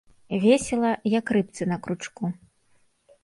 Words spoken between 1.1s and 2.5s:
як рыбцы на кручку.